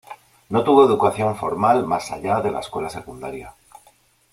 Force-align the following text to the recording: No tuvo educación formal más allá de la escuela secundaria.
No 0.49 0.63
tuvo 0.63 0.83
educación 0.83 1.35
formal 1.37 1.85
más 1.85 2.09
allá 2.11 2.41
de 2.41 2.49
la 2.49 2.61
escuela 2.61 2.89
secundaria. 2.89 3.53